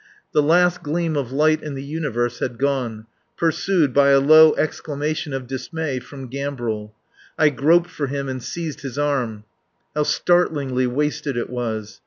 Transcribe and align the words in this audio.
The 0.31 0.41
last 0.41 0.81
gleam 0.81 1.15
of 1.15 1.31
light 1.31 1.61
in 1.61 1.75
the 1.75 1.83
universe 1.83 2.39
had 2.39 2.57
gone, 2.57 3.05
pursued 3.37 3.93
by 3.93 4.09
a 4.09 4.19
low 4.19 4.55
exclamation 4.55 5.31
of 5.31 5.45
dismay 5.45 5.99
from 5.99 6.27
Gambril. 6.27 6.91
I 7.37 7.49
groped 7.51 7.91
for 7.91 8.07
him 8.07 8.27
and 8.27 8.41
seized 8.41 8.81
his 8.81 8.97
arm. 8.97 9.43
How 9.95 10.01
startlingly 10.01 10.87
wasted 10.87 11.37
it 11.37 11.51
was. 11.51 11.99